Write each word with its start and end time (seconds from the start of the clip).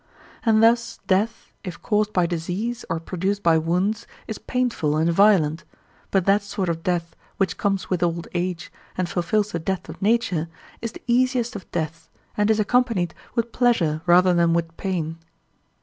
And 0.43 0.63
thus 0.63 0.97
death, 1.05 1.51
if 1.63 1.79
caused 1.79 2.11
by 2.11 2.25
disease 2.25 2.83
or 2.89 2.99
produced 2.99 3.43
by 3.43 3.59
wounds, 3.59 4.07
is 4.27 4.39
painful 4.39 4.97
and 4.97 5.11
violent; 5.13 5.63
but 6.09 6.25
that 6.25 6.41
sort 6.41 6.69
of 6.69 6.81
death 6.81 7.15
which 7.37 7.55
comes 7.57 7.91
with 7.91 8.01
old 8.01 8.27
age 8.33 8.71
and 8.97 9.07
fulfils 9.07 9.51
the 9.51 9.59
debt 9.59 9.89
of 9.89 10.01
nature 10.01 10.49
is 10.81 10.93
the 10.93 11.03
easiest 11.05 11.55
of 11.55 11.69
deaths, 11.69 12.09
and 12.35 12.49
is 12.49 12.59
accompanied 12.59 13.13
with 13.35 13.51
pleasure 13.51 14.01
rather 14.07 14.33
than 14.33 14.53
with 14.55 14.75
pain. 14.75 15.19